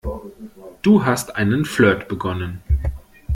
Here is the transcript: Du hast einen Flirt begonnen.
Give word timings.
Du 0.81 1.05
hast 1.05 1.35
einen 1.35 1.63
Flirt 1.63 2.07
begonnen. 2.07 2.63